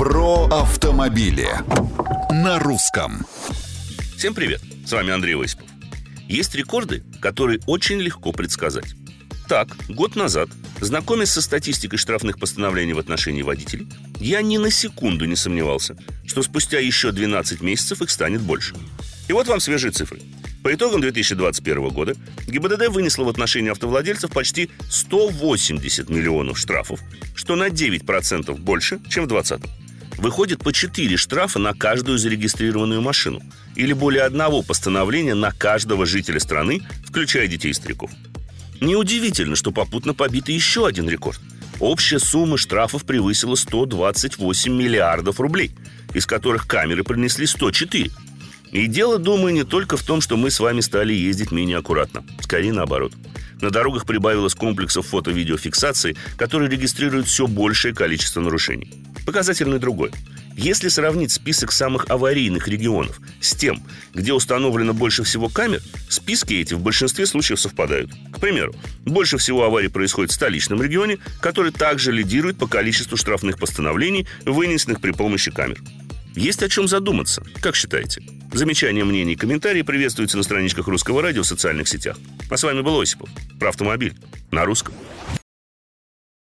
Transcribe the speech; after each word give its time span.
Про 0.00 0.46
автомобили 0.46 1.46
на 2.30 2.58
русском. 2.58 3.26
Всем 4.16 4.32
привет, 4.32 4.62
с 4.86 4.92
вами 4.92 5.12
Андрей 5.12 5.36
Осипов. 5.36 5.66
Есть 6.26 6.54
рекорды, 6.54 7.04
которые 7.20 7.60
очень 7.66 8.00
легко 8.00 8.32
предсказать. 8.32 8.94
Так, 9.46 9.68
год 9.90 10.16
назад, 10.16 10.48
знакомясь 10.80 11.28
со 11.28 11.42
статистикой 11.42 11.98
штрафных 11.98 12.38
постановлений 12.38 12.94
в 12.94 12.98
отношении 12.98 13.42
водителей, 13.42 13.88
я 14.18 14.40
ни 14.40 14.56
на 14.56 14.70
секунду 14.70 15.26
не 15.26 15.36
сомневался, 15.36 15.98
что 16.26 16.42
спустя 16.42 16.78
еще 16.78 17.12
12 17.12 17.60
месяцев 17.60 18.00
их 18.00 18.08
станет 18.08 18.40
больше. 18.40 18.76
И 19.28 19.34
вот 19.34 19.48
вам 19.48 19.60
свежие 19.60 19.92
цифры. 19.92 20.18
По 20.62 20.72
итогам 20.72 21.02
2021 21.02 21.88
года 21.90 22.14
ГИБДД 22.46 22.88
вынесла 22.88 23.24
в 23.24 23.28
отношении 23.28 23.70
автовладельцев 23.70 24.30
почти 24.30 24.70
180 24.88 26.08
миллионов 26.08 26.58
штрафов, 26.58 27.00
что 27.34 27.54
на 27.54 27.68
9% 27.68 28.58
больше, 28.58 28.98
чем 29.10 29.24
в 29.24 29.28
2020. 29.28 29.79
Выходит 30.20 30.62
по 30.62 30.70
4 30.70 31.16
штрафа 31.16 31.58
на 31.58 31.72
каждую 31.72 32.18
зарегистрированную 32.18 33.00
машину 33.00 33.40
или 33.74 33.94
более 33.94 34.24
одного 34.24 34.62
постановления 34.62 35.34
на 35.34 35.50
каждого 35.50 36.04
жителя 36.04 36.38
страны, 36.38 36.82
включая 37.06 37.48
детей 37.48 37.70
и 37.70 37.74
стариков. 37.74 38.10
Неудивительно, 38.82 39.56
что 39.56 39.72
попутно 39.72 40.12
побит 40.12 40.50
еще 40.50 40.86
один 40.86 41.08
рекорд. 41.08 41.40
Общая 41.80 42.18
сумма 42.18 42.58
штрафов 42.58 43.04
превысила 43.06 43.54
128 43.54 44.70
миллиардов 44.70 45.40
рублей, 45.40 45.70
из 46.12 46.26
которых 46.26 46.66
камеры 46.66 47.02
принесли 47.02 47.46
104. 47.46 48.10
И 48.72 48.86
дело, 48.88 49.18
думаю, 49.18 49.54
не 49.54 49.64
только 49.64 49.96
в 49.96 50.02
том, 50.02 50.20
что 50.20 50.36
мы 50.36 50.50
с 50.50 50.60
вами 50.60 50.80
стали 50.80 51.14
ездить 51.14 51.50
менее 51.50 51.78
аккуратно. 51.78 52.24
Скорее 52.40 52.74
наоборот. 52.74 53.14
На 53.62 53.70
дорогах 53.70 54.04
прибавилось 54.04 54.54
комплексов 54.54 55.06
фото-видеофиксации, 55.06 56.14
которые 56.36 56.70
регистрируют 56.70 57.26
все 57.26 57.46
большее 57.46 57.94
количество 57.94 58.40
нарушений. 58.40 58.92
Показательный 59.30 59.78
другой. 59.78 60.10
Если 60.56 60.88
сравнить 60.88 61.30
список 61.30 61.70
самых 61.70 62.10
аварийных 62.10 62.66
регионов 62.66 63.20
с 63.40 63.54
тем, 63.54 63.80
где 64.12 64.32
установлено 64.32 64.92
больше 64.92 65.22
всего 65.22 65.48
камер, 65.48 65.80
списки 66.08 66.54
эти 66.54 66.74
в 66.74 66.80
большинстве 66.80 67.26
случаев 67.26 67.60
совпадают. 67.60 68.10
К 68.32 68.40
примеру, 68.40 68.74
больше 69.04 69.38
всего 69.38 69.62
аварий 69.62 69.86
происходит 69.86 70.32
в 70.32 70.34
столичном 70.34 70.82
регионе, 70.82 71.18
который 71.40 71.70
также 71.70 72.10
лидирует 72.10 72.58
по 72.58 72.66
количеству 72.66 73.16
штрафных 73.16 73.56
постановлений, 73.56 74.26
вынесенных 74.46 75.00
при 75.00 75.12
помощи 75.12 75.52
камер. 75.52 75.80
Есть 76.34 76.64
о 76.64 76.68
чем 76.68 76.88
задуматься, 76.88 77.44
как 77.60 77.76
считаете? 77.76 78.24
Замечания, 78.52 79.04
мнения 79.04 79.34
и 79.34 79.36
комментарии 79.36 79.82
приветствуются 79.82 80.38
на 80.38 80.42
страничках 80.42 80.88
Русского 80.88 81.22
радио 81.22 81.44
в 81.44 81.46
социальных 81.46 81.86
сетях. 81.86 82.16
А 82.50 82.56
с 82.56 82.64
вами 82.64 82.80
был 82.80 83.00
Осипов. 83.00 83.28
Про 83.60 83.68
автомобиль. 83.68 84.14
На 84.50 84.64
русском. 84.64 84.92